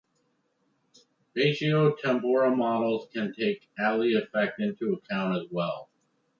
[1.35, 5.89] Spatio-temporal models can take Allee effect into account as well.